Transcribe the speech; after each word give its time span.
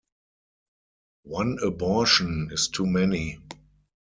One 1.29 1.59
abortion 1.61 2.49
is 2.51 2.69
too 2.69 2.87
many. 2.87 3.37